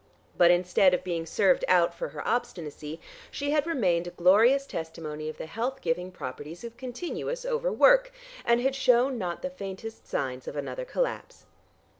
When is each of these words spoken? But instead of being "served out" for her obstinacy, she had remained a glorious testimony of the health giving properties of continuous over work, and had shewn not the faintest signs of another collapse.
But 0.35 0.49
instead 0.49 0.95
of 0.95 1.03
being 1.03 1.27
"served 1.27 1.63
out" 1.67 1.93
for 1.93 2.09
her 2.09 2.27
obstinacy, 2.27 2.99
she 3.29 3.51
had 3.51 3.67
remained 3.67 4.07
a 4.07 4.09
glorious 4.09 4.65
testimony 4.65 5.29
of 5.29 5.37
the 5.37 5.45
health 5.45 5.79
giving 5.79 6.11
properties 6.11 6.63
of 6.63 6.75
continuous 6.75 7.45
over 7.45 7.71
work, 7.71 8.11
and 8.43 8.59
had 8.61 8.73
shewn 8.73 9.19
not 9.19 9.43
the 9.43 9.51
faintest 9.51 10.07
signs 10.07 10.47
of 10.47 10.55
another 10.55 10.85
collapse. 10.85 11.45